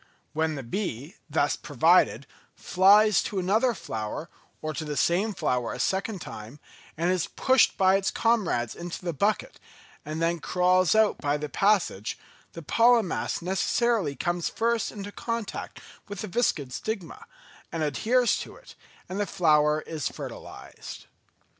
When 0.33 0.55
the 0.55 0.63
bee, 0.63 1.13
thus 1.29 1.55
provided, 1.55 2.25
flies 2.55 3.21
to 3.21 3.37
another 3.37 3.75
flower, 3.75 4.31
or 4.59 4.73
to 4.73 4.83
the 4.83 4.97
same 4.97 5.31
flower 5.35 5.73
a 5.73 5.79
second 5.79 6.21
time, 6.21 6.59
and 6.97 7.11
is 7.11 7.27
pushed 7.27 7.77
by 7.77 7.97
its 7.97 8.09
comrades 8.09 8.73
into 8.73 9.05
the 9.05 9.13
bucket 9.13 9.59
and 10.03 10.19
then 10.19 10.39
crawls 10.39 10.95
out 10.95 11.19
by 11.19 11.37
the 11.37 11.49
passage, 11.49 12.17
the 12.53 12.63
pollen 12.63 13.09
mass 13.09 13.43
necessarily 13.43 14.15
comes 14.15 14.49
first 14.49 14.91
into 14.91 15.11
contact 15.11 15.79
with 16.07 16.21
the 16.21 16.27
viscid 16.27 16.73
stigma, 16.73 17.23
and 17.71 17.83
adheres 17.83 18.39
to 18.39 18.55
it, 18.55 18.73
and 19.07 19.19
the 19.19 19.27
flower 19.27 19.81
is 19.81 20.07
fertilised. 20.07 21.05